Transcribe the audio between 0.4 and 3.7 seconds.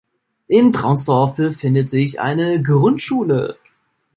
In Braunsdorf befindet sich eine Grundschule.